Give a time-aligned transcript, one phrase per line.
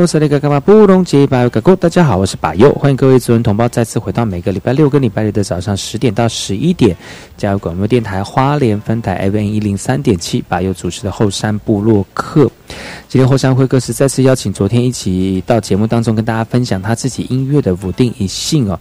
[0.00, 6.96] 我是那个干嘛不隆杰巴哥哥，大家好，我是巴佑，欢迎各位族人同胞再次回到每个礼拜六跟礼拜日的早上十点到十一点，
[7.36, 12.48] 加入广播电台花莲分台 FM 一零三点七，巴佑主持的后山部落客。
[13.08, 18.78] 今天后山会客室再次邀请昨天一起到节目当中跟大家分享他自己音乐的稳定一性哦。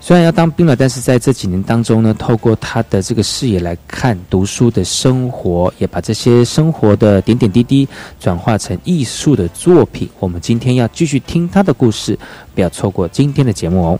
[0.00, 7.88] 虽然要当兵了，但是在这几年当中呢，透过他的这个视野来看读书的生活，也把这些生活的点点滴滴
[8.20, 10.08] 转化成艺术的作品。
[10.20, 12.18] 我们今今天要继续听他的故事，
[12.54, 13.98] 不要错过今天的节目哦。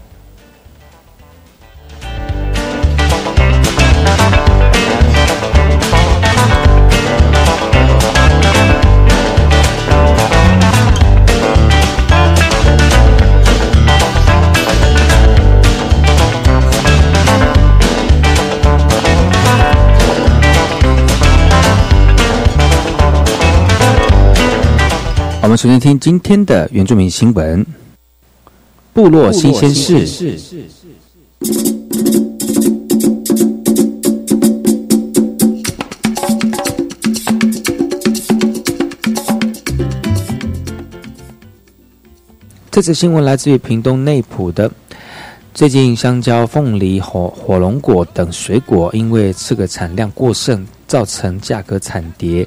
[25.42, 27.66] 我们首先听今天的原住民新闻，
[28.92, 30.38] 部落新鲜事。
[42.70, 44.70] 这次新闻来自于屏东内埔的。
[45.52, 52.46] 最近，香蕉、凤梨、火火龙果等水果因为这个产量过剩，造成价格惨跌。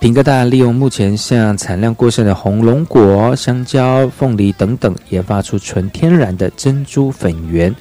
[0.00, 7.74] 平哥大利用目前像产量过剩的红龙果、香蕉、凤梨等等，研发出纯天然的珍珠粉圆，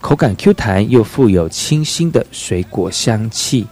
[0.00, 3.64] 口感 Q 弹又富有清新的水果香气。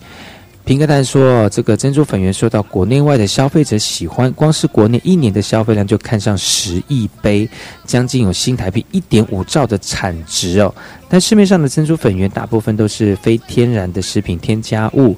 [0.65, 7.49] 平哥蛋说，这个珍珠粉圆受到国内外的消费者喜欢，光是国内一年的消费量就看上十亿杯，
[7.85, 10.73] 将近有新台币一点五兆的产值哦。
[11.09, 15.17] 但市面上的珍珠粉圆大部分都是非天然的食品添加物。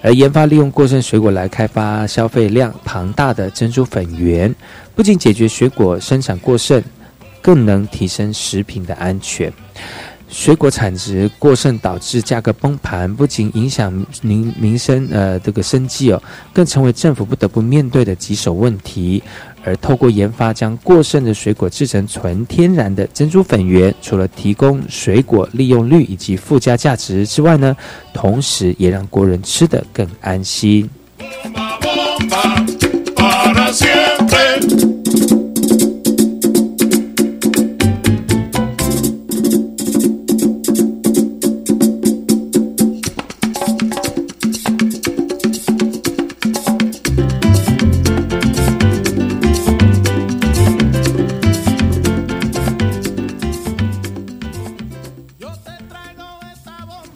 [0.00, 4.54] 而研发利用过剩水果来开发消费量庞大的珍珠粉圆，
[4.94, 6.82] 不仅解决水果生产过剩，
[7.42, 9.52] 更能提升食品的安全。
[10.34, 16.20] 水果产值过剩导致价格崩盘，不仅影响民民生，呃，这个生计哦，
[16.52, 19.22] 更成为政府不得不面对的棘手问题。
[19.62, 27.74] 而透过研发将过剩的水果制成纯天然的珍珠粉圆，除了提供水果利用率以及附加价值之外呢，
[28.12, 30.90] 同时也让国人吃得更安心。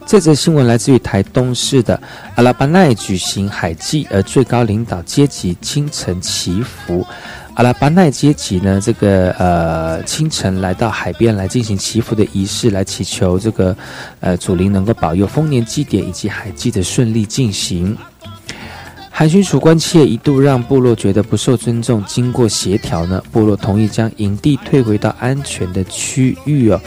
[0.09, 2.01] 这则新闻来自于台东市的
[2.35, 7.07] 阿拉巴奈举行海祭，而最高领导阶级清晨祈福。
[7.53, 13.77] 阿拉巴奈阶级呢，这个呃清晨来到海边来进行祈福的仪式，来祈求这个
[14.21, 17.95] 呃祖灵能够保佑丰年祭典以及海祭的顺利进行。
[19.19, 26.81] 海巡署关切一度让部落觉得不受尊重，经过协调呢，部落同意将营地退回到安全的区域哦。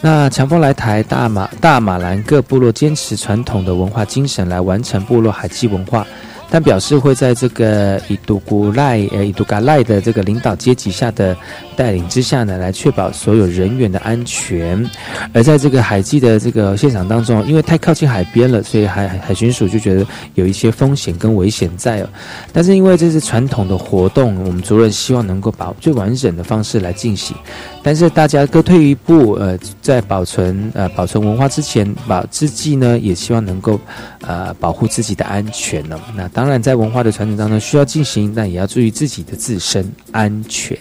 [0.00, 6.06] 那强风来台，大马大马兰各部落坚持传统的文化精神来完成部落海祭文化。
[6.48, 11.34] 但表示会在这个以杜古赖呃以杜嘎赖的这个领导阶级下的
[11.76, 14.88] 带领之下呢，来确保所有人员的安全。
[15.32, 22.08] 而在这个海记的这个现场当中，因为太靠近海边了，所以海海巡署就觉得有一些风险跟危险在哦。
[22.52, 27.36] 但是因为这是传统的活动，我们族人希望能够把最完整的方式来进行。
[27.82, 33.80] 但是大家各退一步，呃，在保存呃保存文化之前，保之际呢，也希望能够
[34.20, 35.98] 呃保护自己的安全呢。
[36.14, 40.78] 那当然，在文化的传承当中需要进行，但也要注意自己的自身安全。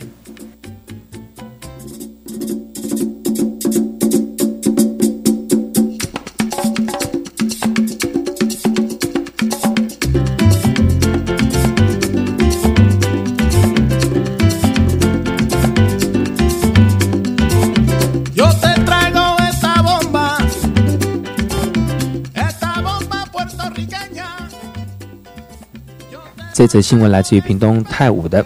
[26.71, 28.45] 这新闻来自于屏东泰武的，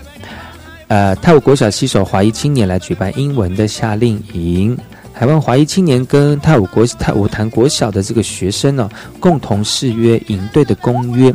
[0.88, 4.76] 呃，泰武国小携手华裔青年来举办英文的夏令营。
[5.14, 8.90] 台湾华裔青年跟泰武国泰武潭国小的这个学生呢，
[9.20, 11.32] 共同誓约营队的公约。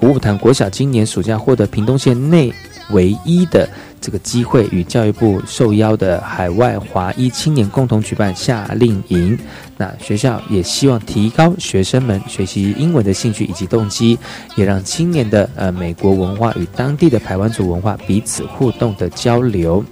[0.00, 2.52] 五五潭国小今年暑假获得屏东县内
[2.90, 3.68] 唯一的。
[3.98, 9.36] 这个机会与教育部受邀的海外华裔青年共同举办夏令营，
[9.76, 14.16] 那学校也希望提高学生们学习英文的兴趣以及动机，
[14.54, 19.84] 也让青年的呃美国文化与当地的台湾族文化彼此互动的交流。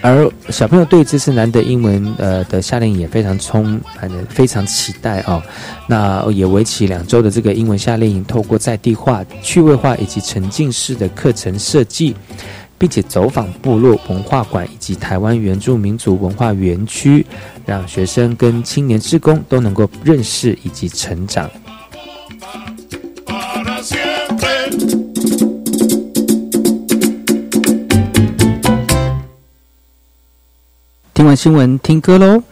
[0.00, 5.42] 而小朋友对这次难得英文呃的夏令营也非常充满非常期待哦。
[5.86, 12.14] 那也为期两周的这个英文夏令营，透过在地化、趣味化以及沉浸式的课程设计。
[12.80, 17.26] 并且走访部落文化馆以及台湾原住民族文化园区，
[17.66, 21.50] 让学生跟青年职工都能够认识以及成长。
[31.18, 32.44] 听完新闻，听歌喽。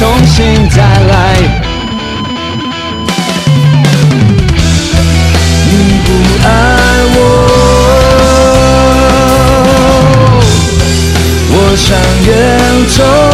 [0.00, 1.12] 重新再来。
[5.66, 5.72] 你
[6.06, 6.08] 不
[6.42, 6.48] 爱
[7.12, 7.18] 我，
[11.52, 11.86] 我想
[12.24, 12.28] 远
[12.96, 13.29] 走。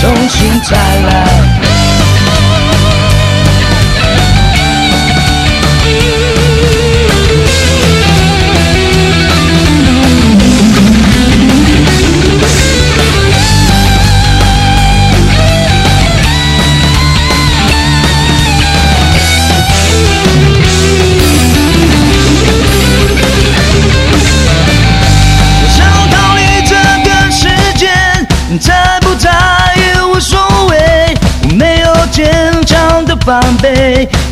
[0.00, 1.33] 重新再来。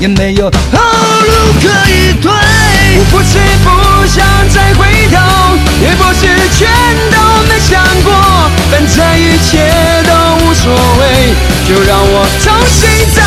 [0.02, 2.28] 也没有后路可以退。
[3.09, 3.71] 不是不
[4.09, 5.16] 想再回头，
[5.80, 6.26] 也不是
[6.59, 6.68] 全
[7.12, 7.16] 都
[7.49, 8.12] 没想过，
[8.68, 9.71] 反正一切
[10.04, 10.11] 都
[10.44, 11.32] 无所谓，
[11.68, 12.82] 就让我重新
[13.14, 13.23] 再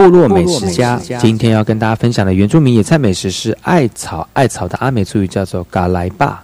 [0.00, 4.26] 部落美食家今天要跟大家分享的原住民野菜美食是艾草。
[4.32, 6.42] 艾草的阿美族语叫做嘎来巴。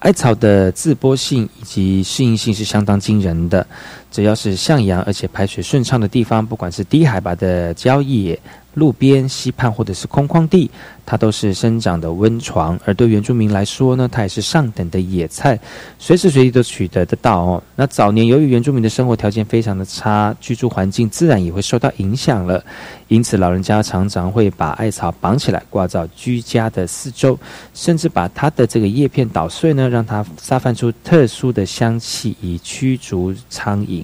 [0.00, 3.64] 艾草的自播性以及适应性是相当惊人的，
[4.10, 8.38] 只要是向阳而且排水顺畅的地方，不管是低海拔的郊野。
[8.74, 10.70] 路边、溪畔或者是空旷地，
[11.04, 12.78] 它都是生长的温床。
[12.84, 15.58] 而对原住民来说呢，它也是上等的野菜，
[15.98, 17.60] 随时随地都取得得到哦。
[17.74, 22.64] 那早年由于原住民的生活条件非常的差，居住环境自然也会受到影响了。
[23.08, 27.36] 因此，老人家常常会把艾草绑起来挂到居家的四周，
[27.74, 33.99] 甚至把它的这个叶片捣碎呢，让它散发出特殊的香气，以驱逐苍蝇。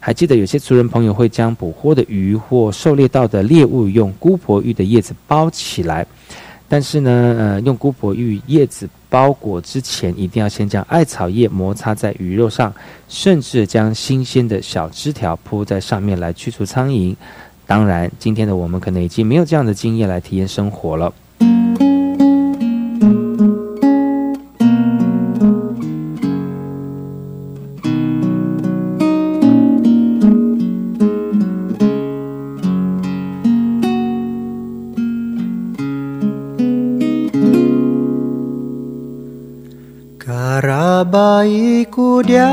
[0.00, 6.06] 还记得有些族人朋友会将捕获的鱼或狩猎到的猎物用姑婆芋的叶子包起来，
[6.68, 12.74] 但是呢，呃，用姑婆芋叶子包裹之前，一定要先将艾草叶摩擦在鱼肉上，
[13.08, 17.14] 甚至将新鲜的小枝条铺在上面来驱除苍蝇。
[17.66, 21.12] 当然，今天的我们可能已经没有这样的经验来体验生活了。
[41.84, 42.48] Baikku dia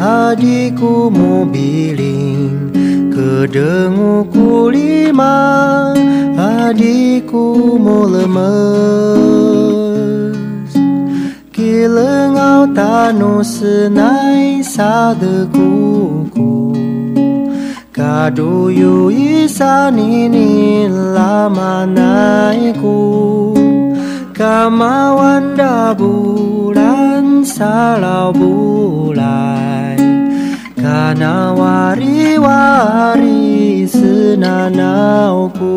[0.00, 2.72] adikku mobiling
[3.12, 5.92] Kedenguku lima
[6.40, 8.40] adikku mau lemes
[11.52, 16.72] Kilengau tanu senai sadekuku
[17.92, 23.04] Kaduyu isanini lama naiku
[24.32, 25.52] Kamawan
[25.92, 26.69] bulan
[27.50, 29.98] salau bulai
[30.80, 32.24] Kana wari-wari
[33.84, 35.68] senanauku.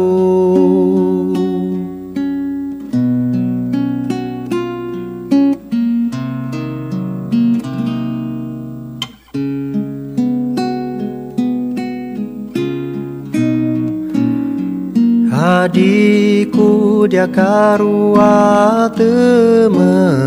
[15.33, 20.23] Adikku dia karua temenget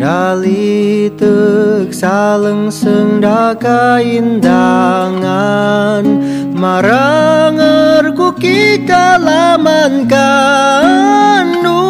[0.00, 4.40] Dali tuk saleng senda kaindangan
[6.56, 11.84] marang erku kita laman kandu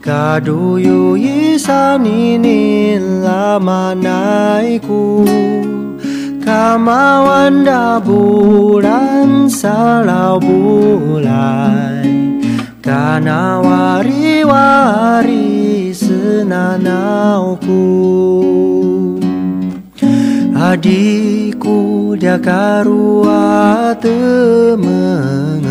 [0.10, 5.22] Kadu yu isa ninin lama naiku.
[6.50, 12.10] Kamawanda bulan salau bulai
[12.82, 15.38] Kana wari-wari
[15.94, 17.86] senanauku.
[20.58, 25.70] Adikku dia karua temenget.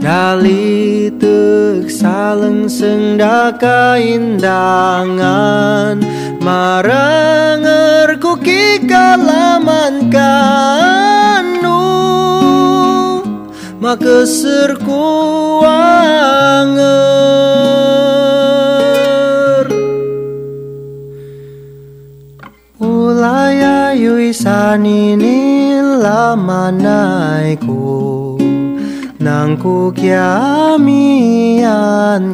[0.00, 6.00] Dali tek saleng sendaka indangan
[6.38, 7.66] Marang
[8.18, 11.82] ku kikalaman kanu
[13.78, 15.68] Makesir kuanger
[22.82, 27.78] Ulayayu isaninin lamanaiku
[29.18, 30.38] Nangku kiamian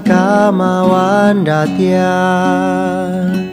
[0.05, 3.44] kamawan datian.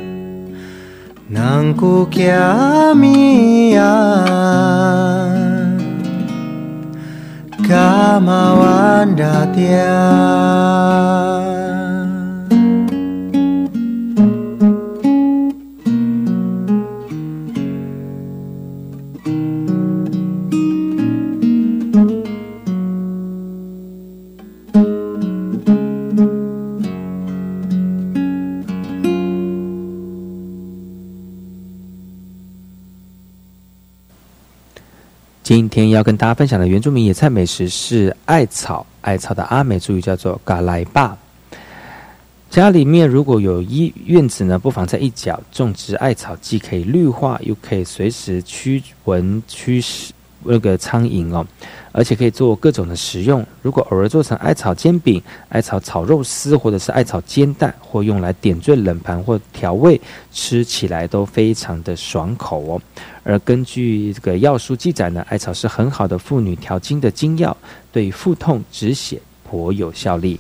[1.32, 3.82] なんこきゃみや
[7.66, 11.41] かまわんだてや
[35.74, 38.86] 今天要跟大家分享的原住民野菜美食是艾草。
[39.00, 41.18] 艾草的阿美族语叫做嘎来巴。
[42.50, 49.82] 家里面如果有一院子呢，不妨在一角种植艾草，既可以绿化，又可以随时驱蚊驱
[50.44, 51.46] 那个苍蝇哦。
[51.94, 53.46] 而且可以做各种的食用。
[53.62, 60.00] 如果偶尔做成艾草煎饼、艾草炒肉丝，或者是艾草煎蛋，或用来点缀冷盘或调味，
[60.32, 62.82] 吃起来都非常的爽口哦。
[63.24, 67.56] 而根据这个药书记载呢，艾草是很好的妇女调经的精药，
[67.92, 70.40] 对腹痛止血颇有效力。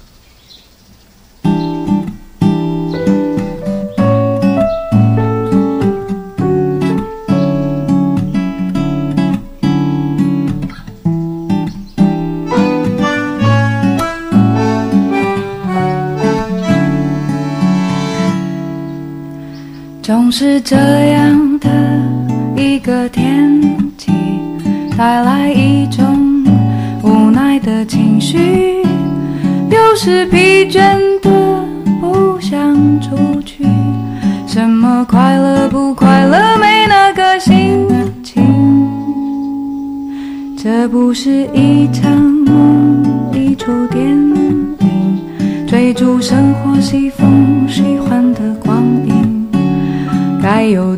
[20.71, 21.69] 这样的
[22.55, 23.61] 一个天
[23.97, 24.09] 气，
[24.97, 26.45] 带来一种
[27.03, 28.81] 无奈的情绪。
[29.69, 31.29] 有时疲倦的
[31.99, 33.65] 不想出去，
[34.47, 37.85] 什么快乐不快乐没那个心
[38.23, 38.41] 情。
[40.57, 43.03] 这不是一场梦，
[43.33, 44.77] 一出电影，
[45.67, 46.60] 追逐生活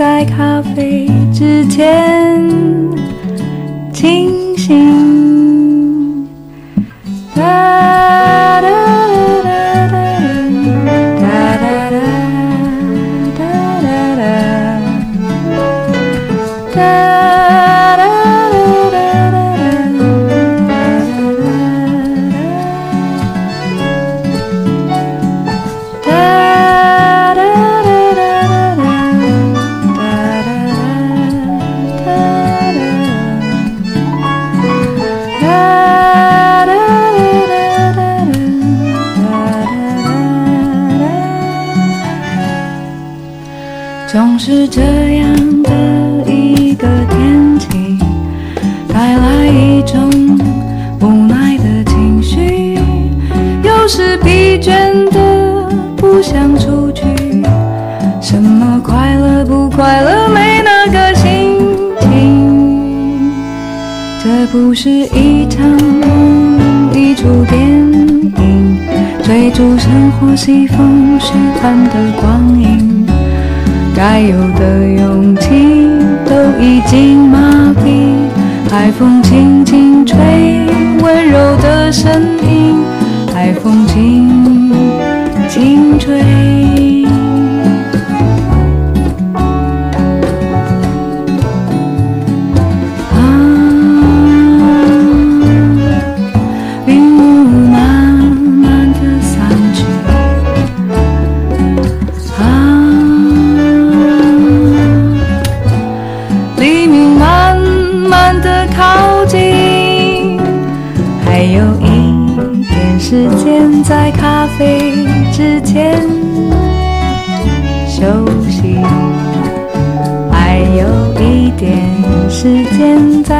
[0.00, 0.69] 间在
[79.00, 79.59] 风景。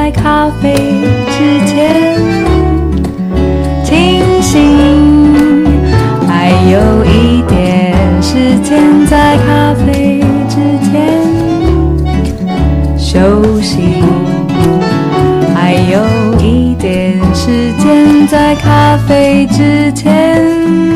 [0.03, 0.73] 在咖啡
[1.29, 2.17] 之前
[3.85, 4.59] 清醒，
[6.27, 10.57] 还有一点时间在咖啡之
[10.89, 11.21] 前
[12.97, 14.03] 休息，
[15.55, 16.01] 还有
[16.39, 20.90] 一点时间在咖啡之前。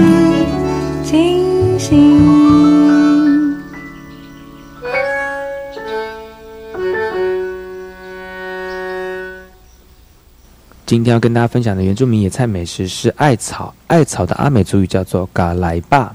[10.94, 13.74] 今天要跟大家分享的原住民野菜美食是艾草。
[13.88, 16.14] 艾草的阿美族语叫做嘎来吧。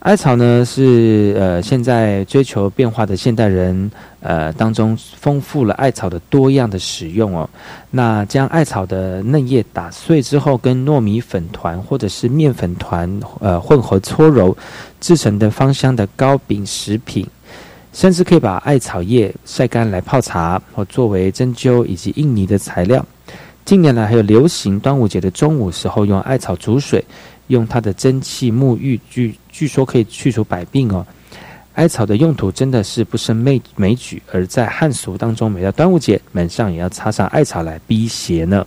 [0.00, 7.48] 艾草呢是呃现在追求变化的现代人呃当中丰富了艾草的多样的使用哦。
[7.90, 14.54] 那将艾草的嫩叶打碎之后，跟糯米粉团或者是面粉团呃混合搓揉
[15.00, 17.26] 制成的芳香的糕饼食品。
[17.92, 23.04] 甚至可以把艾草叶晒干来泡茶，或作为针灸以及印泥的材料。
[23.64, 27.04] 近年来还有流行端午节的中午时候用艾草煮水，
[27.46, 31.06] 用它的蒸汽沐浴，据据说可以去除百病哦。
[31.74, 38.66] 艾草的用途真的是不胜枚枚举，而在汉俗当中，每到端午节门上也要插上艾草来辟邪呢。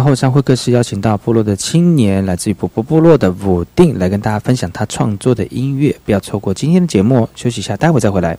[0.00, 5.94] 今天的后山会客室邀请到部落的青年，来自于婆婆部落的武定，来跟大家分享他创作的音乐。
[6.06, 8.38] 不要错过今天的节目，休息一下，待会再回来。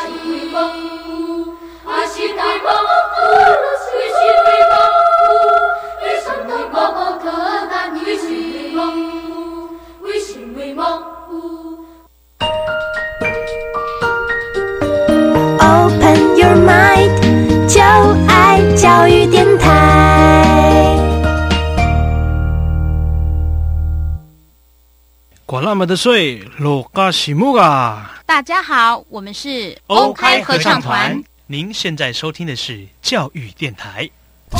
[25.81, 28.21] 么的水，罗嘎西木嘎！
[28.27, 31.19] 大家好，我们是欧开合唱团。
[31.47, 34.07] 您现在收听的是教育电台。
[34.51, 34.59] 我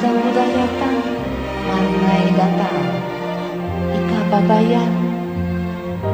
[0.00, 0.96] Pancawijayatan
[1.68, 2.88] Mangai datang.
[4.00, 4.92] Ika Babayan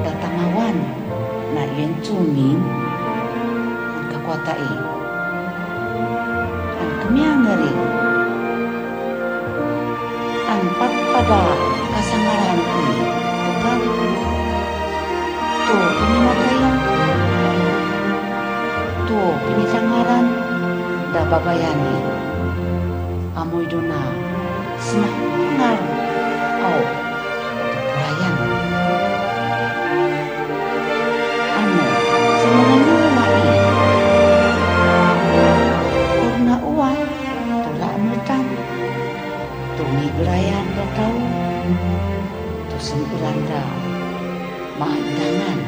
[0.03, 0.75] Datamawan
[1.55, 2.59] Na Yencumin
[4.11, 4.75] Kakuatai
[6.83, 7.70] Ang Kamiangari
[10.51, 11.42] Ang Patpada
[11.94, 12.99] Kasangaran Kami
[13.38, 13.81] Bukan
[15.62, 16.75] To Pinimatayan
[19.07, 20.26] To Pinisangaran
[21.14, 22.26] Dababayani Dababayani
[23.37, 24.01] amoy dona
[24.97, 25.09] na
[25.57, 25.78] ngal
[26.64, 26.80] au.
[27.93, 28.34] Pelayan
[31.61, 31.84] ano
[32.41, 33.45] semangat mari
[36.16, 36.99] kurna uan
[37.61, 38.45] tolak mutan
[39.76, 41.14] tungi pelayan datau
[42.72, 43.64] tusen uranda
[44.80, 45.66] mahan tangan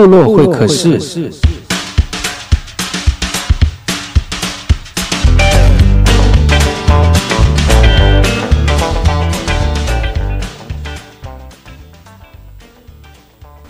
[0.00, 0.98] 部落会客室。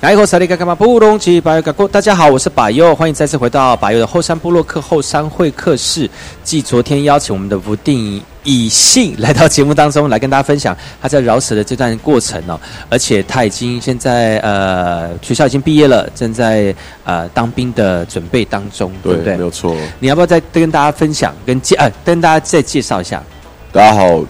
[0.00, 6.08] 来后萨利嘎嘎马布隆吉巴尤嘎古，大家好，我是巴尤，欢迎再次回到巴尤的后山部落客后山会客室。
[6.50, 16.74] 继昨天邀请我们的不定以信来到节目当中，来跟大家分享他在饶舌的这段过程哦，而且他已经现在呃学校已经毕业了，正在
[17.04, 19.36] 呃当兵的准备当中，对不对？
[19.36, 19.76] 没有错。
[20.00, 23.22] 你要不要再跟大家分享，跟介呃跟大家再介绍一下？
[23.70, 24.20] 大家好，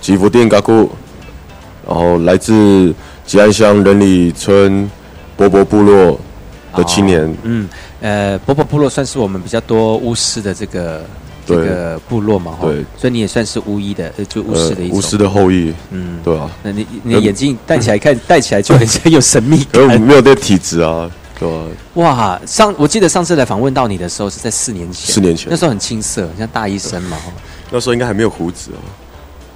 [0.00, 0.88] 吉福店嘎固，
[1.88, 2.94] 然后来自。
[3.24, 4.90] 吉安乡仁里村
[5.36, 6.18] 波波部落
[6.74, 7.68] 的青年，嗯，
[8.00, 11.04] 呃，波波部落算是我们比较多巫师的这个
[11.46, 16.50] 这个部落嘛，对，所以你也算是巫医的，就巫师的一种，巫师的后裔，嗯，对啊。
[16.62, 21.64] 那你你眼镜戴起来看，戴起来就很像有神秘 感，没有这体质啊，对吧？
[21.94, 27.16] 哇，上我记得上次来访问到你的时候是在四年前，四年前，那时候很青涩，像大医生嘛，
[27.70, 28.78] 那时候应该还没有胡子哦。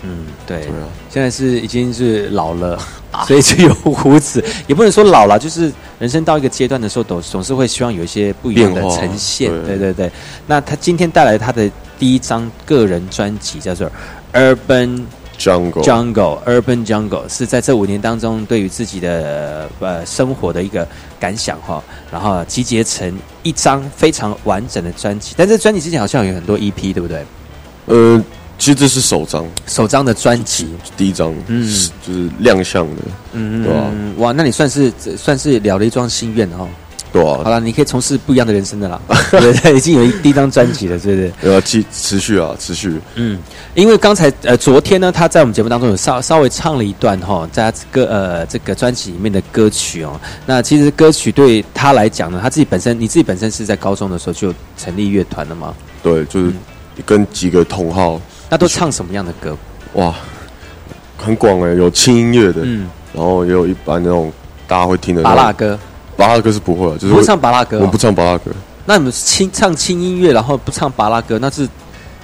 [0.06, 0.68] 嗯，对，
[1.10, 2.78] 现在是已经是老了，
[3.26, 9.50] 所以就有胡子，也不能说老了，就是人生到一个阶段的时候，总总是会希望有一些不一样的呈现。
[9.64, 10.10] 对对对，
[10.46, 13.88] 那他今天带来他的第一张个人专辑叫做
[14.32, 15.04] 《Urban
[15.38, 20.86] Jungle》，Jungle Urban Jungle 是在这五年当中对于自己的呃生活的一个
[21.18, 21.82] 感想哈，
[22.12, 25.34] 然后集结成一张非常完整的专辑。
[25.36, 27.24] 但这专辑之前好像有很多 EP，对不对？
[27.86, 28.22] 呃。
[28.58, 31.66] 其实这是首张，首张的专辑，第一张，嗯，
[32.06, 33.02] 就是亮相的，
[33.32, 33.90] 嗯对吧？
[34.16, 36.66] 哇，那你算是算是了了一桩心愿哦。
[37.12, 37.40] 对啊。
[37.44, 39.00] 好了，你可以从事不一样的人生的啦。
[39.30, 41.52] 对 对，已经有一第一张专辑了，对不对？
[41.52, 42.98] 要继持续啊，持续。
[43.14, 43.38] 嗯，
[43.74, 50.18] 因为刚才呃，昨天呢，他在我们节目当中有稍稍微唱了一段哈，在他歌呃这个专辑里面的歌曲哦。
[50.46, 55.74] 那其实歌曲对他来讲呢，他自己本身，你自己本身是在高中的时候就成立乐团了吗？
[56.02, 56.52] 对，就是
[57.04, 58.20] 跟几个同好。
[58.48, 59.56] 那都唱什么样的歌？
[59.94, 60.14] 哇，
[61.16, 64.32] 很广哎，有轻音乐的，嗯，然后也有一般那种
[64.68, 65.78] 大家会听的巴拉歌。
[66.16, 67.78] 巴拉歌是不会，就是不唱巴拉歌。
[67.80, 68.50] 我不唱巴拉歌。
[68.84, 71.68] 那你们轻唱轻音乐，然后不唱巴拉歌，那是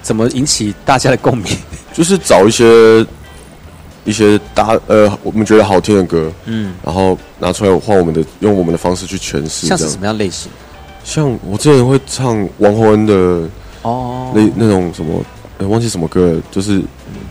[0.00, 1.56] 怎么引起大家的共鸣？
[1.92, 3.04] 就是找一些
[4.04, 9.66] 一些大呃，我们觉得好听的歌，嗯，然后拿出来换我们的，用我们的方式去诠释。
[9.66, 10.50] 像是什么样类型？
[11.04, 13.48] 像我之前会唱王宏恩的
[13.82, 15.22] 哦，那那种什么。
[15.68, 16.82] 忘记什么歌，就是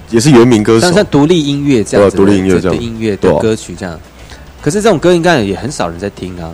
[0.09, 3.99] 也是原名歌手，像像独立音乐这样子，独立音乐这样音乐的歌曲这样。
[4.61, 6.51] 可是这种歌应该也很少人在听啊。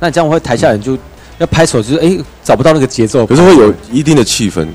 [0.00, 0.98] 那这样我会台下人就
[1.38, 3.26] 要拍手，就是哎找不到那个节奏。
[3.26, 4.66] 可是会有一定的气氛，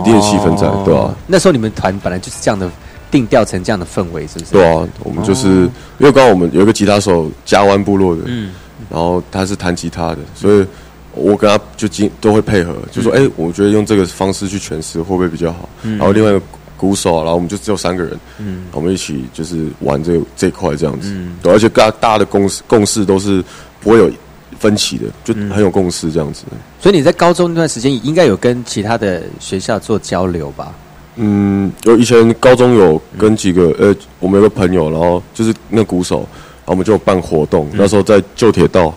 [0.00, 1.14] 一定的气氛在，对吧？
[1.26, 2.70] 那时候你们团本来就是这样的
[3.10, 4.52] 定调成这样的氛围，是不是？
[4.52, 8.52] 对啊，我们就是因为刚刚我们有一个吉他手，加湾部落的，嗯，
[8.90, 10.66] 然后他是弹吉他的，所以。
[11.14, 16.42] 我跟他就经都会配合，就说：“哎，我觉得用这个方式去诠释会不会比较好？”然后另外一个
[16.76, 23.44] 鼓手，然后我们就只有三个人，嗯，我们一起就是玩这这块这样子，对，而且大大家的共识共识都是
[23.80, 24.10] 不会有
[24.58, 26.44] 分歧的，就很有共识这样子。
[26.80, 30.74] 所以你在高中那段时间应该有跟其他的学校做交流吧？
[31.16, 38.92] 嗯，有以前高中有跟几个呃，我们有个朋友，然后就是那鼓手，然后我们就办活动，那时候在旧铁道。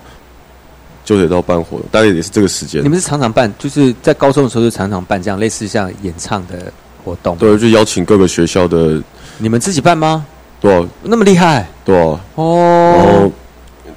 [1.05, 2.83] 就得到办活动，大概也是这个时间。
[2.83, 7.37] 你们是常常办，就是在高中的时候就常常办这样类似像演唱的活动。
[7.37, 9.01] 对，就邀请各个学校的。
[9.37, 10.25] 你们自己办吗？
[10.59, 11.67] 对，那么厉害。
[11.85, 11.95] 对，
[12.35, 12.97] 哦。
[12.97, 13.31] 然后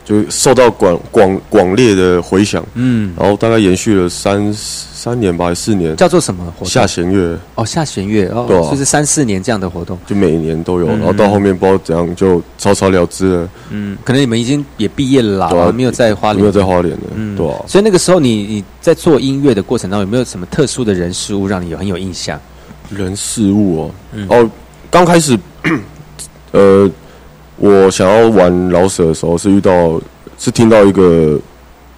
[0.09, 2.65] 就受到广广广烈的回响。
[2.75, 3.13] 嗯。
[3.19, 4.55] 然后大概延续了三。
[4.99, 5.95] 三年吧，还是四年？
[5.95, 6.67] 叫做什么活动？
[6.67, 10.89] 下弦月哦，下弦月哦，对，就是三四年这样的活动，就每年都有。
[10.89, 13.49] 然后到后面不知道怎样，就草草了之了。
[13.71, 17.03] 嗯，可能你们已经也毕业了啦，没有在花莲，没有在花莲了。
[17.15, 17.47] 嗯，对。
[17.69, 22.39] 所以那个时候，你你在做音乐的过程当中，有没有什么特殊的人事物让你有很有印象？
[22.91, 23.91] 人事物哦，
[24.31, 24.51] 哦，
[24.91, 25.39] 刚开始，
[26.51, 26.91] 呃，
[27.59, 30.01] 我想要玩老舍的时候，是遇到，
[30.39, 31.39] 是听到一个。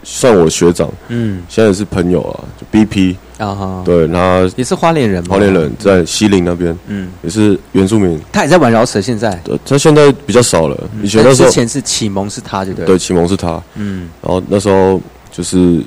[0.03, 12.87] 算我学长，嗯，现在也是朋友啊，就 BP 啊哈，对，他也是花莲人，花莲人在西林那边，嗯，也是原住民，他也在玩饶舌，现在，对，他现在比较少了，以前那时候之前是启蒙是他，对不对？
[12.87, 14.99] 对，启蒙是他，嗯，然后那时候
[15.31, 15.85] 就是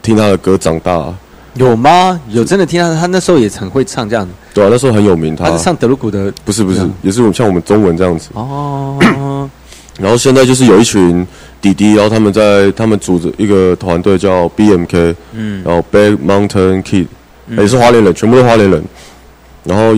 [0.00, 1.14] 听他的歌长大，
[1.54, 2.20] 有吗？
[2.30, 4.26] 有真的听他，他那时候也很会唱这样。
[4.26, 5.50] 子，对啊，那时候很有名，他。
[5.56, 8.98] 是唱德鲁古的，不是不是，也是像我们中文这样子，哦，
[9.98, 11.26] 然后现在就是有一群。
[11.62, 17.06] 弟弟，然后他们在他们组织一个团队叫 BMK，嗯，然后 Big Mountain Kid，
[17.56, 18.82] 也是花莲人，全部都花莲人，
[19.62, 19.94] 然后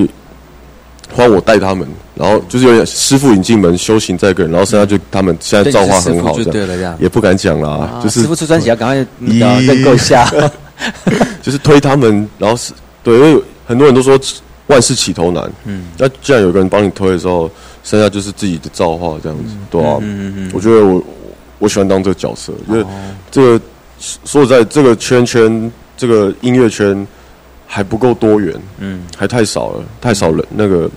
[1.10, 6.94] 换我带他们，然后就是有点师傅引进门，修行在个人，然后剩下就他们现在造化很好，就对了，这样。
[7.00, 8.94] 也不敢讲啦，就是师傅出专辑要 赶快
[9.62, 10.30] 认购一下，
[11.42, 12.72] 就是推他们，然后是
[13.02, 14.18] 对，因为很多人都说
[14.66, 17.50] 万事起头难，嗯，那既然有个人帮你推的时候，
[17.82, 21.04] 剩下就是自己的造化这样子，对啊，嗯嗯嗯，我觉得我
[21.58, 22.84] 我喜欢当这个角色，因为
[23.30, 23.60] 这个
[23.98, 27.06] 说实在，这个圈圈，这个音乐圈
[27.66, 30.90] 还不够多元，嗯，还太少了，太少人那个。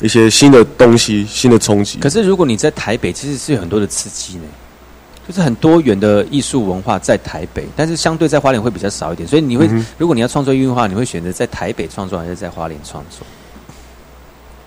[0.00, 2.00] 一些新的东西，新的冲击。
[2.00, 4.42] 可是如果你在台北，其实是有很多的刺激呢，
[5.26, 9.28] 就是很多元的艺术文化在台北，但是相对在花莲会比较少一点。
[9.28, 9.68] 所以你会，
[9.98, 13.26] 如果你要创作音乐的话，你会选择在台北创作，还是在花莲创作？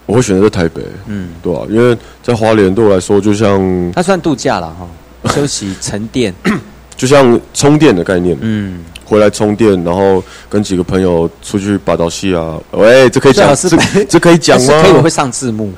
[0.05, 0.81] 我会选择在台北。
[1.07, 6.33] 嗯，对啊，因为在花莲对我来说，就像它算度假了哈，休息沉淀，
[6.95, 8.37] 就像充电的概念。
[8.41, 8.83] 嗯。
[9.07, 12.57] 回来充电，然后跟几个朋友出去把刀戏啊！
[12.71, 13.69] 喂，这可以讲，这
[14.05, 14.73] 这可以讲吗？
[14.81, 15.71] 可以，我会上字幕。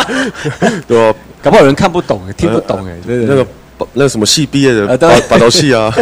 [0.88, 2.96] 对啊，搞不好有人看不懂，听不懂哎。
[3.06, 3.46] 那个
[3.92, 5.92] 那什么系毕业的把把头戏啊。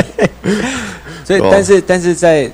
[1.24, 2.50] 所以，但是但是在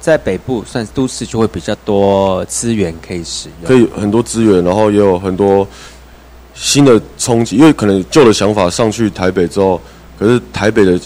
[0.00, 5.66] 在北部算都市，就会比较多资源可以使用，可以很多资源，然后也有很多
[6.54, 7.56] 新的冲击。
[7.56, 9.80] 因为可能旧的想法上去台北之后，
[10.18, 10.98] 可是台北的。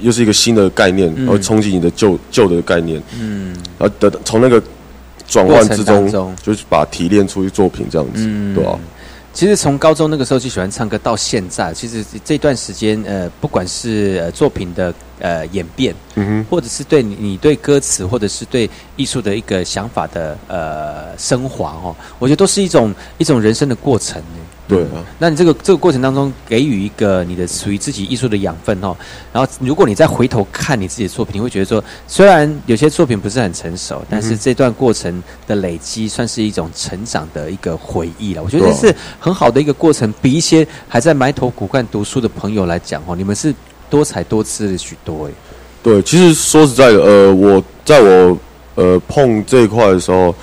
[0.00, 4.60] 又是一个新的概念，然后冲击你的旧旧的概念，嗯，然后的从那个
[5.28, 8.76] 转换之中，就是把提炼出去作品这样子，对吧？
[9.32, 24.22] 其实从高中那个时候就喜欢唱歌，到现在，其实这段时间，呃，不管是作品的呃演变，嗯哼，或者是对你你对歌词，或者是对艺术的一个想法的呃升华哦，我觉得都是一种一种人生的过程。
[24.68, 28.96] 对啊，那你这个这个过程当中给予一个你的属于自己艺术的养分哦，
[29.32, 38.42] 然后如果你再回头看你自己的作品，你会觉得说，虽然有些作品不是很成熟，但是这段过程的累积算是一种成长的一个回忆了。
[38.42, 43.52] 我觉得这是很好的一个过程，比一些还在埋头苦干读书的朋友来讲哦，你们是
[43.90, 45.32] 多彩多姿了许多哎。
[45.82, 48.38] 对，其实说实在的，呃，我在我
[48.76, 50.34] 呃碰这一块的时候，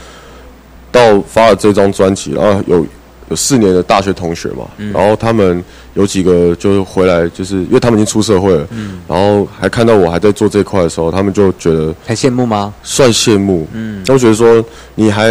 [0.92, 2.86] 到发了这张专辑，然后有。
[3.30, 5.64] 有四年的大学同学嘛，然后他们
[5.94, 8.68] 有几个就是回来，就是因为他们已经出社会了，
[9.08, 12.74] 然后还看到我还在做这块的时候，他们就觉得还羡慕吗？
[12.82, 14.64] 算羡慕，嗯，都觉得说
[14.96, 15.28] 你还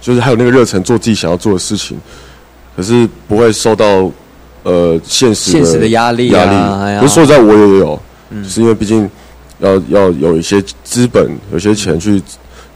[0.00, 1.96] 就是还有那个热忱做自己想要做的事情，
[2.76, 4.10] 可是不会受到
[4.64, 7.00] 呃现实现实的压力压力。
[7.00, 8.02] 不是说在我也有，
[8.44, 9.08] 是因为毕竟
[9.60, 12.20] 要要有一些资本，有些钱去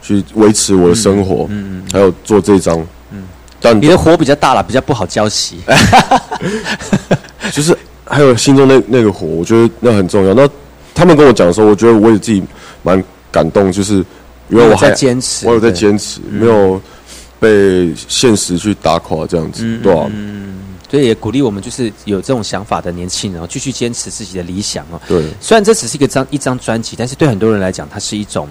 [0.01, 1.49] 去维持我的生活，
[1.91, 2.81] 还有做这张。
[3.73, 5.55] 你的火比较大了，比较不好浇熄。
[7.51, 10.33] 就是还有心中那那个火，我觉得那很重要。
[10.33, 10.47] 那
[10.93, 12.43] 他们跟我讲的时候，我觉得我也自己
[12.83, 13.01] 蛮
[13.31, 13.95] 感动，就是
[14.49, 16.81] 因为我在坚持，我有在坚持，没有
[17.39, 20.09] 被现实去打垮这样子，对吧？
[20.13, 20.59] 嗯，
[20.89, 24.99] 所以也鼓励我们，就是有这种想法的年轻人，继续坚持自己的理想哦。
[25.07, 28.47] 对，虽然这只是一个张一张专辑，但是对很多人来讲，它是一种。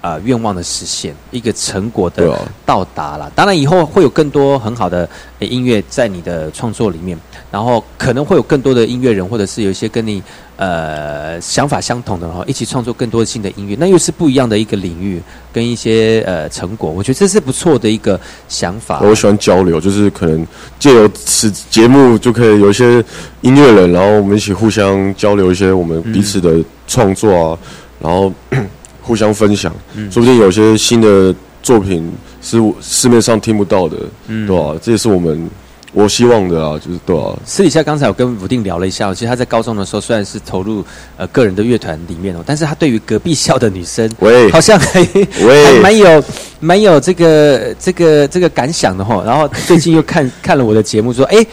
[0.00, 3.30] 啊，愿望的实现，一个成果的到达了。
[3.34, 5.08] 当然，以后会有更多很好的
[5.40, 7.18] 音乐在你的创作里面，
[7.50, 10.22] 然后可能会有更多的音乐人，或者是有一些跟你
[10.56, 15.20] 呃想法相同的，然后一起创作更多新的音乐，那又是不一样的一个领域
[15.52, 16.88] 跟一些呃成果。
[16.88, 19.00] 我觉得这是不错的一个想法。
[19.00, 20.46] 我喜欢交流，就是可能
[20.78, 23.04] 借由此节目就可以有一些
[23.40, 27.58] 音乐人，然后我们一起互相交流一些我们彼此的创作啊，
[27.98, 28.32] 然后。
[29.08, 29.72] 互相分享，
[30.10, 33.96] 说不定有些新的作品是市面上听不到的，
[34.26, 34.78] 对吧？
[34.82, 35.48] 这也是我们
[35.94, 37.34] 我希望的啊，就是对吧？
[37.46, 40.84] 私底下刚才我跟武定聊了一下，其实他在高中的时候虽然是投入
[41.16, 46.22] 呃个人的乐团里面哦，但是他对于隔壁校的女生，喂，好像还还蛮有
[46.60, 49.22] 蛮有这个这个这个感想的哈。
[49.24, 51.46] 然后最近又看 看了我的节目，说哎，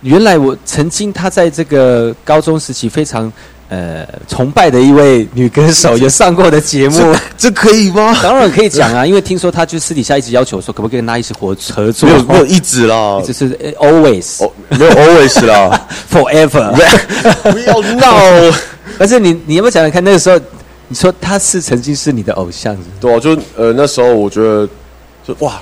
[0.00, 3.32] 原来我曾经他在这个高中时期非常。
[3.68, 8.16] 呃，崇拜的一位女歌手有上过的节目，这可以吗？
[8.22, 12.08] 当然可以讲啊，因为听说她就私底下一直要求说，可不可以跟她一起合合作？
[12.08, 13.50] 没有，没有一直啦，就是
[13.80, 16.72] always，没有 always 啦， forever，
[17.50, 18.16] 不要闹。
[18.98, 20.38] 但是你，你有没有想想看，那个时候
[20.86, 24.68] 你说她是曾经是你的偶像，对啊，就呃那时候我觉得，
[25.26, 25.60] 就哇，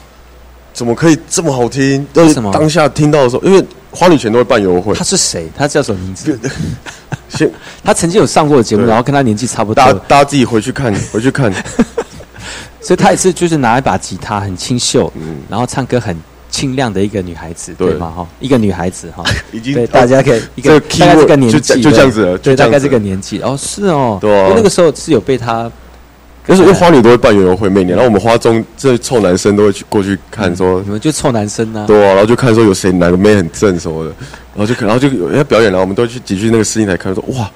[0.75, 2.07] 怎么可以这么好听？
[2.15, 2.53] 为什么？
[2.53, 3.65] 当下听到的时候，因为
[3.95, 4.95] 花女钱都会办优惠。
[4.95, 5.49] 他是谁？
[5.57, 6.39] 他叫什么名字？
[7.29, 7.51] 先，
[7.83, 9.75] 他曾经有上过的节目，然后跟他年纪差不多。
[9.75, 11.53] 大家大家自己回去看， 回去看。
[12.81, 16.15] 所以他也是就是拿一把吉他，很清秀，嗯，然后唱歌很
[16.51, 18.13] 清亮的一个女孩子，对吗？
[18.15, 25.71] 哈，一个女孩子哈，已经对大家可以一个大概这个年纪就这样子，对，大概这个年纪哦，是哦，对，那个时候是有被他
[26.47, 31.85] 但是因为花女都会办园游会，每年，然后我们花中这臭男生都会去过去看，说你们就臭男生呢？
[31.87, 34.11] 对啊，然后就看说有谁哪个妹很正什么的，
[34.55, 37.51] 然后就然后就有人家表演了，我们都去挤去那个试音台看，说哇，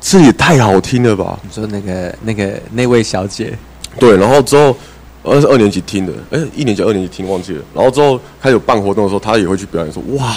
[0.00, 1.38] 这也太好听了吧！
[1.42, 3.52] 你说那个那个那位小姐，
[3.98, 4.74] 对，然后之后
[5.22, 10.36] 二是二年级听的，哎，一年级二年级听忘记了，然后之后开始有办活动的时候，她也会去表演，说哇。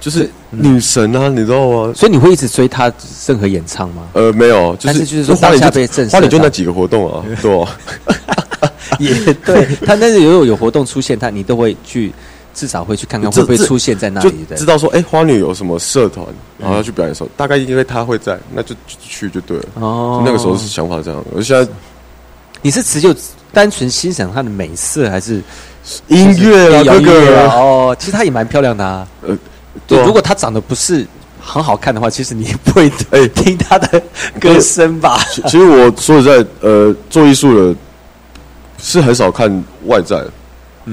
[0.00, 1.92] 就是女神啊，你知道吗？
[1.94, 2.92] 所以你会一直追她
[3.26, 4.08] 任何演唱吗？
[4.12, 5.66] 呃，没有，就是就是说花莲就
[6.10, 7.66] 花莲就那几个活动啊， 对。
[8.98, 12.12] 也对，他但是如果有活动出现，他你都会去，
[12.54, 14.56] 至少会去看看会不会出现在那里的。
[14.56, 16.26] 知道说，哎，花女有什么社团，
[16.58, 19.64] 然后要去表演的时候，大概因为她会在，那就去就对了。
[19.74, 21.26] 哦，那个时候是想法这样的。
[21.36, 21.70] 而现在
[22.62, 23.14] 你是只有
[23.52, 25.40] 单纯欣赏她的美色，还是
[26.08, 26.82] 音乐啊？
[26.82, 29.06] 哥哥哦，其实她也蛮漂亮的啊。
[29.22, 29.36] 呃。
[29.86, 31.06] 对，如果他长得不是
[31.40, 34.02] 很好看的话，其实你也不会哎听他的
[34.40, 35.18] 歌声吧？
[35.46, 37.74] 其实我说实在，呃，做艺术的，
[38.78, 40.22] 是很少看外在，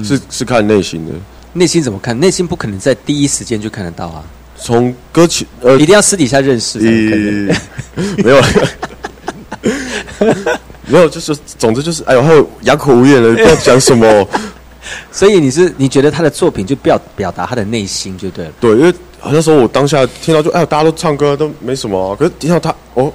[0.02, 1.12] 是是看内心的。
[1.52, 2.18] 内心怎么看？
[2.18, 4.22] 内心不可能在第一时间就看得到啊。
[4.58, 6.78] 从歌曲呃，一定要私底下认识。
[6.78, 8.42] 没有，
[10.86, 14.28] 没有，就是总之就是，哎呦，还有哑口无言了，不知道讲什么。
[15.10, 18.52] 所以你是你觉得他的作品就表表达他的内心就对了。
[18.60, 23.12] 对，因为好像说我当下听到就哎，大家都唱歌都没什么，可是听到他哦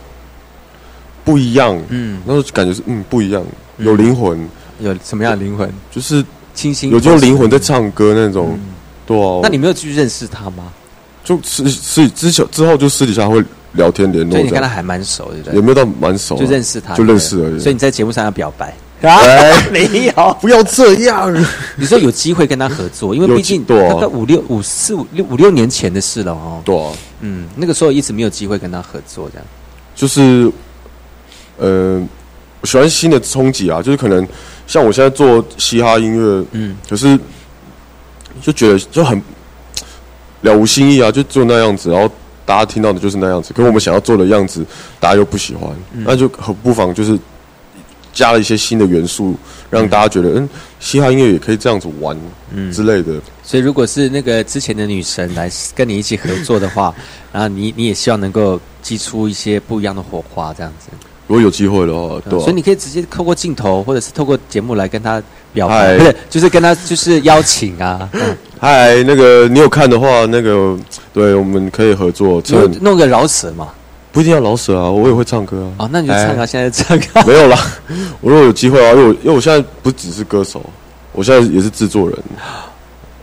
[1.24, 3.43] 不一样，嗯，那时候感觉是嗯不一样，
[3.78, 4.49] 有灵魂，
[4.80, 5.72] 有什么样的灵魂？
[5.91, 8.59] 就是清新，有这种灵魂在唱歌那种，
[9.05, 9.39] 对啊。
[9.43, 10.74] 那你没有去认识他吗？
[11.24, 13.43] 就私私之前之后就私底下会
[13.74, 15.55] 聊天联络，所以你跟他还蛮熟，对不对？
[15.55, 16.36] 有没有到蛮熟？
[16.36, 17.59] 就认识他，就认识而已。
[17.59, 18.76] 所以你在节目上要表白。
[19.02, 19.20] 啊，
[19.72, 21.34] 没有，不要这样。
[21.76, 26.62] 你说有机会跟他合作，因为毕竟大概五六五四五六五六年前的事了哦。
[26.64, 26.76] 对，
[27.22, 29.47] 嗯，那个时候一直没有机会跟他合作，这样。
[29.95, 30.52] 就是，
[31.58, 31.99] 呃，
[32.62, 34.28] 我喜欢新的冲击啊，就是可能
[34.68, 37.18] 像我现在做嘻哈音乐，嗯，可是
[38.39, 39.20] 就觉得就很
[40.41, 42.08] 了无新意啊，就做那样子，然后
[42.45, 44.64] 大家听到的就是那样子，跟我们想要做的样子，
[44.99, 45.72] 大家又不喜欢，
[46.06, 47.18] 那就很不妨就是。
[48.14, 49.36] 加了一些新的元素，
[49.70, 50.49] 让大家觉得，嗯，
[50.80, 52.18] 嘻哈音乐也可以这样子玩，
[52.53, 53.14] 嗯之类的。
[53.43, 56.93] 所以，如果是那个之前的女神来跟你一起合作的话，
[57.32, 60.88] 然后你你也希望能够激出一些不一样的火花，这样子。
[61.28, 62.38] 如果有机会的话，对。
[62.39, 65.22] 所以你可以直接透过镜头，或者是透过节目来跟他
[65.53, 68.09] 表白，不是，就是跟他就是邀请啊。
[68.59, 70.78] 嗨，那个你有看的话，那个
[71.14, 72.41] 对，我们可以合作，
[72.82, 73.70] 弄个饶舌嘛。
[74.12, 75.86] 不一定要老舍啊，我也会唱歌啊。
[75.86, 77.05] 哦，那你就唱啊，现在唱歌。
[77.26, 77.57] 没有啦，
[78.20, 80.62] 我如果有机会啊，因为我因为我现在不只是歌手，
[81.14, 82.18] 我现在也是制作人。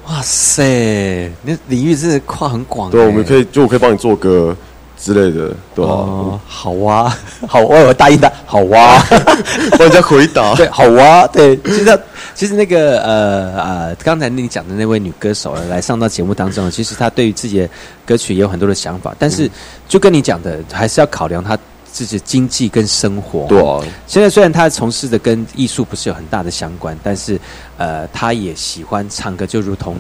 [0.07, 2.91] 哇塞，那领域真的跨很广。
[2.91, 4.57] 对，我们可以就我可以帮你做歌
[4.99, 6.41] 之类的，对吧？
[6.47, 7.15] 好哇，
[7.47, 8.99] 好，我有答应他，好哇，
[9.77, 12.01] 帮人家回答，对，好哇，对，其实。
[12.39, 17.69] 其实那个呃呃，刚才你讲的那位女歌手来上到节目当中，其实她对于自己的
[18.07, 19.51] 歌曲也有很多的想法，但是
[19.89, 21.59] 就跟你讲的，还是要考量她
[21.91, 23.45] 自己经济跟生活。
[23.49, 23.61] 对，
[24.07, 27.41] 现在虽然她从事的跟艺术不是有很大的相关，但是
[27.77, 29.97] 呃，她也喜欢唱歌，就如同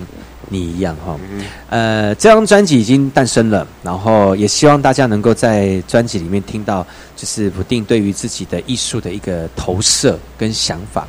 [0.48, 1.18] 你一样哈。
[1.70, 6.86] 呃，这张专辑已经诞生了，然后也希望大家能够在专辑里面听到，
[7.16, 11.08] 就是不定对于自己的艺术的一个投射跟想法。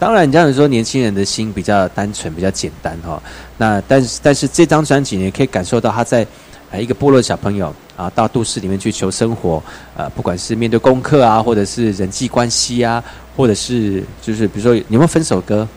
[0.00, 3.22] 当然，你这样说，年轻人的心比较单纯，比较简单哈。
[3.58, 6.26] 那但是，但是这张专辑你可以感受到他在
[6.70, 9.62] 呃一个部落小朋友啊，到都市里面去求生活，
[9.94, 13.04] 呃，不管是面对功课啊，或者是人际关系啊，
[13.36, 15.68] 或者是就是比如说，有没有分手歌？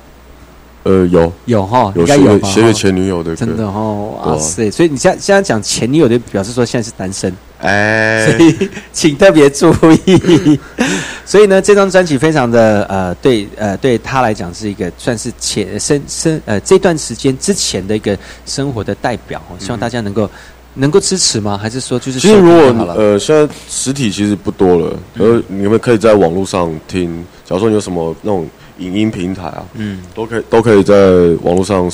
[0.84, 4.70] 呃，有有哈，应该有写给前女友的，真的哦，哇塞！
[4.72, 7.34] 所以你现现在讲前女友，的表示说现在是单身，
[7.64, 9.74] 哎，所以请特别注
[10.06, 10.60] 意。
[11.26, 19.56] 所以呢，这张专辑非常的呃，对呃，对他来讲是一个算是前生生呃这段时间之前的一个生活的代表哦。
[19.60, 20.30] 希望大家能够
[20.76, 21.58] 能够支持吗？
[21.58, 27.26] 还是说就是其实如果呃现在实体其实不多了，呃，你们可以在网络上听。
[27.46, 28.48] 假如说你有什么那种。
[28.80, 30.96] 影音平台啊，嗯，都可以都可以在
[31.44, 31.88] 网络上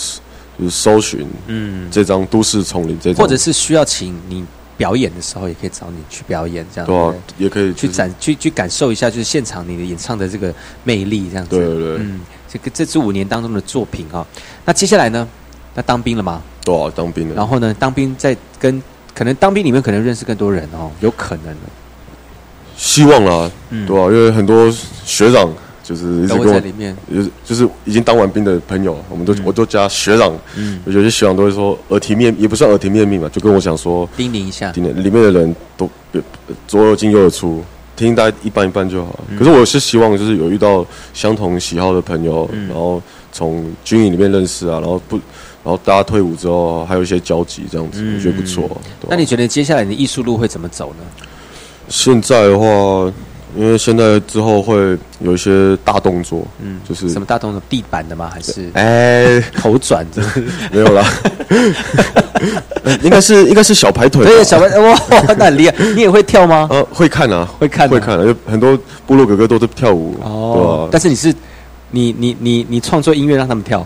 [0.57, 4.45] 就是搜寻，嗯，这张《都市丛林》这张，或者是需要请你
[4.80, 10.53] 表演的时候，也可以找你去表演，这样对，也可以去展去去感受一下，就是现场你的演唱的这个
[10.86, 14.25] 魅力，这样子，对对对，嗯，这个这这五年当中的作品啊，
[14.63, 15.27] 那接下来呢，
[15.75, 16.41] 那当兵了吗？
[16.63, 17.36] 对啊，当兵了。
[17.36, 18.82] 然后呢，当兵在跟
[19.13, 21.61] 可能当兵里面可能认识更多人哦，有可能的，
[22.77, 24.71] 希望啦，对啊，因为很多
[25.03, 25.53] 学长。
[25.90, 26.62] 就是一直跟我，
[27.12, 35.90] 就是就是已经当完兵的朋友，我们都我都加学长，嗯，有些学长都会说耳提面，也不算耳提面命嘛，就跟我讲说，叮咛一下，叮咛里面的人都
[36.68, 37.64] 左耳进右耳出，
[37.96, 39.20] 听大家一般一般就好。
[39.36, 45.16] 可是我是希望就是有遇到相同喜好的朋友，然后从军营里面认识啊，然后不，
[45.64, 48.70] 然后大家退伍之后还有一些交集，这样子我觉得不错。
[49.02, 51.04] 对那你觉得接下来你的艺术路会怎么走呢？
[51.88, 53.12] 现在的话，
[53.56, 57.62] 因为现在之后会有一些大动作，嗯，就是什么大动作？
[57.70, 58.30] 地板的吗？
[58.34, 60.24] 还是哎头转的？
[60.72, 61.04] 没有啦，
[63.02, 64.95] 应该是应该是小排腿吧，对，小白哇，
[65.38, 65.76] 那很厉害。
[65.95, 66.68] 你也会跳吗？
[66.72, 71.34] 呃，会看啊，会看啊会看啊，有很多部落哥哥都在跳舞，哦但是你是
[71.91, 73.86] 你你你你创作音乐让他们跳，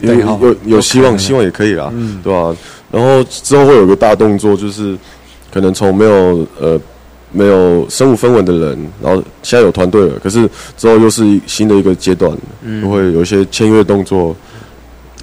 [0.00, 2.54] 有有有希望，希望也可以啦，嗯对吧、
[2.90, 4.96] 然后之后会有个大动作，就是
[5.52, 6.80] 可能从没有呃
[7.32, 14.34] 没有身无分文的人，然后现在有团队了，可是之后又是一新的一个阶段，嗯就会有一些签约动作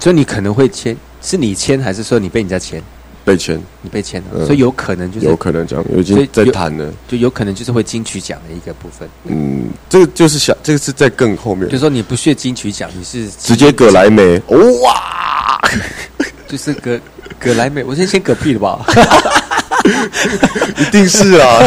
[0.00, 2.82] 所以你可能会签，是你签还是说你被人家签？
[3.24, 6.92] 被签，你被签了，嗯所以有可能就是有可能这样，已经在谈了。
[7.08, 9.08] 就有可能就是会金曲奖的一个部分。
[9.24, 15.58] 嗯，这个就是想，这个是在更后面就，说你不屑金曲奖，你是直接葛莱美，哇，
[16.46, 17.00] 就是葛
[17.38, 18.84] 葛莱美，我先先嗝屁了吧？
[20.80, 21.60] 一定是啊，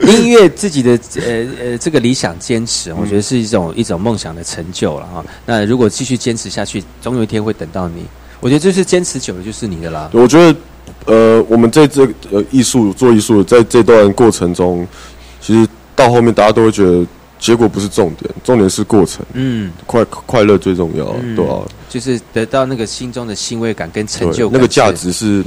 [0.00, 5.24] 音乐自己的呃呃这个理想坚持，我觉得是一种一种梦想的成就了哈。
[5.46, 8.04] 那如果继续坚持下去，总有一天会等到你。
[8.40, 10.10] 我觉得就是坚持久了就是你的啦。
[10.12, 10.58] 我觉得，
[11.06, 14.86] 呃，我们在这呃艺术做艺术，在这段过程中，
[15.40, 17.06] 其实到后面大家都会觉得
[17.38, 24.92] 结果不是重点，重点是过程，嗯，快快乐最重要，嗯对吧、就是得到那个心中的欣慰感跟成就感，那个价。
[24.92, 25.44] 值是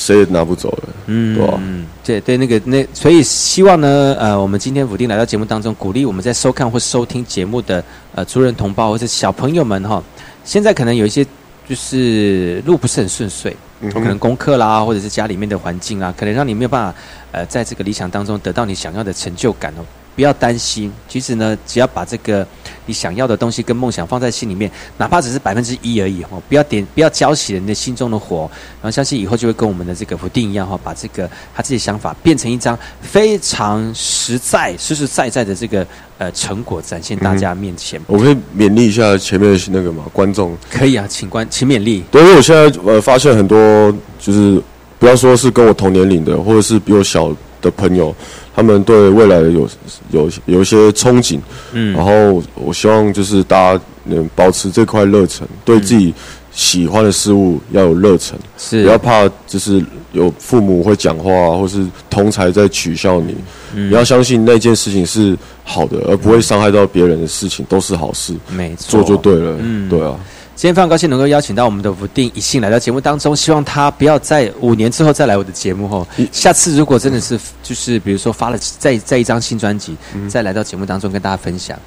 [0.00, 7.84] 谁也拿不走的，嗯对吧、嗯，对对，那个那，所以希望呢，呃，我们今天福丁来到节目当中，鼓励我们在收看或收听节目的
[8.14, 10.02] 呃族人同胞或者小朋友们哈，
[10.42, 11.22] 现在可能有一些
[11.68, 16.98] 就是路不是很顺遂，嗯可能功课啦，或者是家里面的环境啦，可能让你没有办法
[17.32, 19.84] 呃在这个理想当中得到你想要的成就感哦。
[20.20, 22.46] 不要担心，其实呢，只要把这个
[22.84, 28.40] 你想要的东西跟梦想放在心里面，哪怕只是百分之一而已哦，不要点，不要浇熄了你的心中的火，
[28.82, 35.86] 然后相信以后就会跟我们的这个福定一样哈，把这个他自己的想法变成一张非常实在、实实在在的这个
[36.18, 37.98] 呃成果展现大家面前。
[38.06, 42.04] 我可以勉励一下前面的那个嘛观众，可以啊，请观，请勉励。
[42.10, 44.62] 对，因为我现在呃发现很多就是
[44.98, 48.14] 不要说是跟我同年龄的，或者是比我小的朋友，
[48.54, 49.68] 他们对未来有
[50.10, 51.38] 有有一些憧憬，
[51.72, 51.94] 嗯。
[51.94, 56.12] 然后我希望就是大家能保持这块热忱，对自己
[56.52, 58.82] 喜欢的事物要有热忱，是。
[58.82, 63.34] 不要怕就是有父母会讲话啊，或是同才在取笑你，
[63.74, 63.90] 嗯。
[63.90, 69.02] 你要相信那件事情是好的，而不会伤害到别人的事情都是好事，没错。
[69.02, 69.88] 做就对了，嗯。
[69.88, 70.16] 对啊。
[70.60, 76.06] 今天非常高兴能够邀请到我们的吴定一信来到节目当中，希望他不要在五年之后再来我的节目哦。
[76.30, 79.96] 下次如果真的是就是比如说发了再再一张新专辑，
[80.28, 81.78] 再来到节目当中跟大家分享，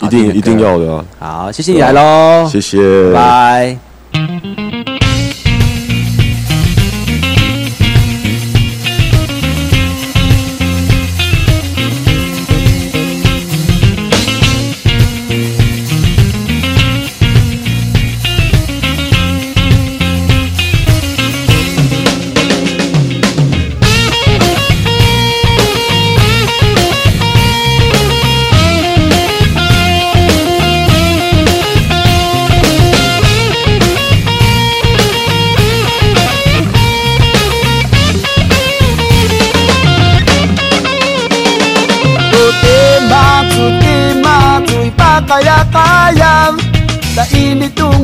[0.00, 1.04] 一定一定要的啊！
[1.20, 3.78] 好，谢谢你来喽，谢谢，拜
[4.12, 4.67] 拜。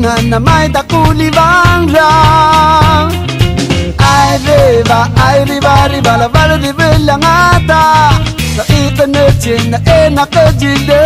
[0.04, 2.08] nga na mai da ta kuli vang ra
[4.12, 6.88] ai riva ai riva riva la va la riva
[7.22, 7.80] ngata.
[8.56, 11.00] Sa ita ne chin na e na ka jinde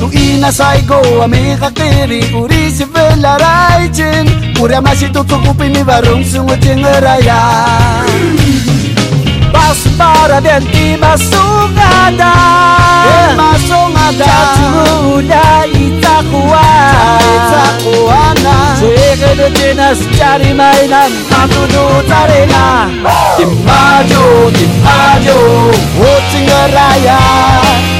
[0.00, 4.26] tu ina sai go ami ka tiri uri si vela rai chin
[4.62, 7.40] uri amasi tu tu kupi mi varung sungu chingaraya
[9.70, 12.32] Los para denti masungada
[13.06, 13.36] yeah.
[13.36, 14.34] Masungada
[15.06, 22.90] ita itakuana Itakuana Suege de jenas cari mainan Matudu tarena.
[23.36, 25.38] Timajo, timajo
[26.00, 27.20] Wucinga raya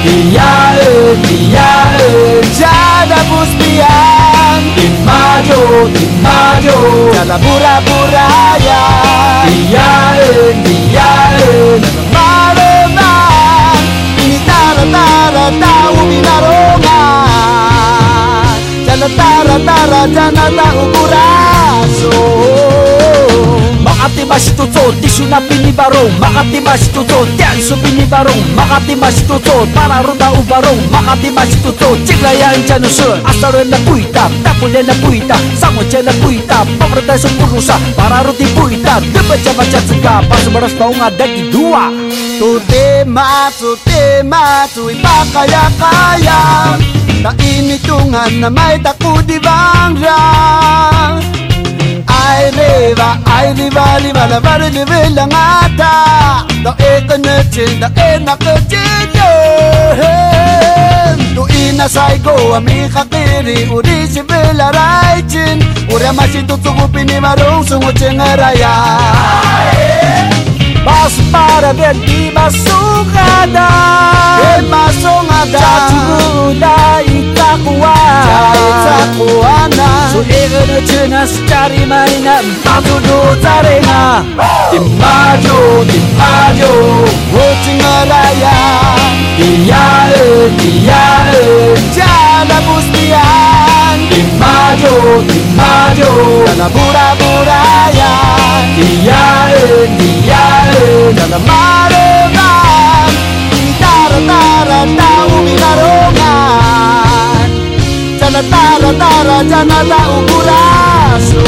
[0.02, 4.19] Tiyae, tiyae Jada buspian
[4.80, 8.28] Tin Mario, Tin Mario, ja la burra burra
[8.66, 8.80] ja.
[9.46, 11.82] Die Jahren, die Jahren,
[12.14, 13.10] Mare na,
[14.16, 16.98] Minara tara ta u minaro ma.
[18.86, 22.79] Jana tara tara jana ta u corazón.
[24.00, 28.96] Makati masih tisu di sunapi ni barong Makati masih tutul tiang sup ni barong Makati
[28.96, 29.28] masih
[29.76, 32.00] para ruda ubarong Makati masih tutul
[32.32, 35.36] yang encan Asal na puita tapulya na puita.
[35.52, 41.92] Sango na puita pemerintah purusa, Para ruti puita debaca-baca sega Pas beras tau ngadaki dua.
[42.40, 46.40] Tute matsu te matsu iba kaya
[47.20, 51.39] Tainitungan na may takudi bangrang
[52.06, 55.00] Ay leva, ay leva, leva la vara ni ve.
[56.64, 58.36] Da e ka da e na.
[61.34, 65.58] Tu ina sai go a mi khakiri, uri si ve la rai chin.
[65.92, 68.74] Uri a mashi tu tsugu pini marung sungu chenga raya.
[70.84, 73.68] Vas para ver ti masungada,
[74.52, 75.60] el masungada.
[75.62, 77.09] Chachugudai.
[77.64, 77.94] takwa
[78.84, 84.24] takwana Su'irna chunas cari di Matu do tarena
[84.70, 86.72] Timajo timajo
[87.32, 88.56] Hutinga raya
[89.36, 91.74] Diyae diyae.
[91.96, 98.12] Jana bustian Timajo timajo Dana bura buraya
[98.76, 101.12] Diyae diyae.
[101.16, 103.12] Dana mare ram
[103.80, 106.09] Tara tara tau minaro
[108.98, 111.40] Dara ya nada o curazo.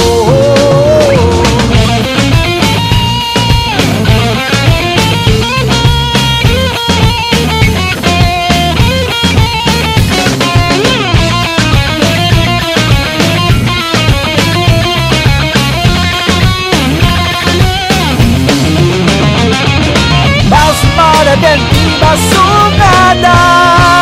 [21.43, 23.36] Bem-vinda, sumada,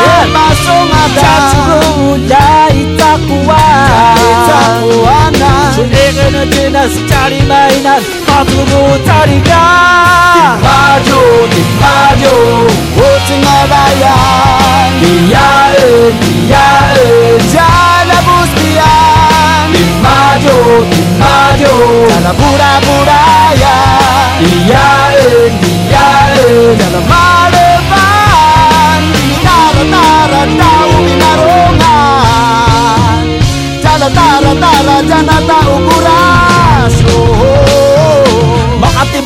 [0.04, 0.48] é uma
[1.14, 1.56] já te
[4.48, 9.64] takwana Zunerin dinas cari mainan Matlubu tariga
[10.34, 12.36] Di maju, di maju
[12.94, 15.59] Ucing narayan Dia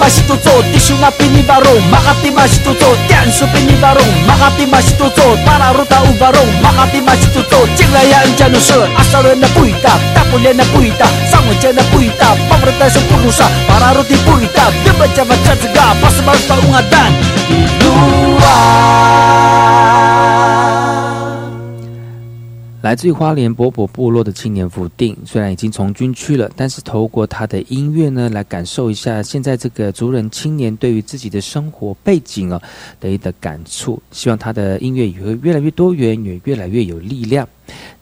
[0.05, 4.93] masih tutup di sungai pini baru, makati masih tutup tian su pini baru, makati masih
[5.01, 10.53] tutup para ruta baru, makati masih tutup cilaya enjanu se asal rena puita tak boleh
[10.53, 10.65] na
[11.33, 16.59] sama jana puita pemerintah sepuluh sa para ruti puita dibaca baca juga pas baru tak
[16.69, 17.13] ungadan
[17.81, 19.14] luar
[22.85, 32.61] 来自于花莲波波部落的青年福定，虽然已经从军去了，但是透过他的音乐呢，来感受一下现在这个族人青年对于自己的生活背景啊
[33.01, 33.99] 的一个感触。
[34.11, 37.49] 希望他的音乐也会越来越多元，也越来越有力量。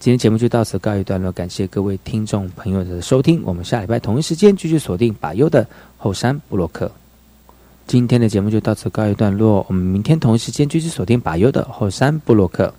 [0.00, 5.64] 今天节目就到此告一段落，感谢各位听众朋友的收听，我们下礼拜同一时间继续锁定百优的
[5.96, 6.90] 后山布洛克。
[7.86, 12.74] 今天的节目就到此告一段落，我们明天同一时间继续锁定百优的后山布洛克。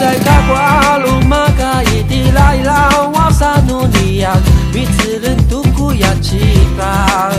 [0.00, 4.34] 在卡瓜鲁马卡伊蒂拉伊拉瓦萨努尼亚，
[4.72, 6.38] 米兹人独库亚奇
[6.78, 7.30] 巴，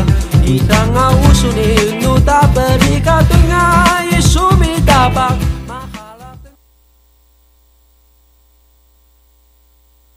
[0.46, 5.36] 一当阿乌苏里努达贝里卡顿啊伊苏米达巴。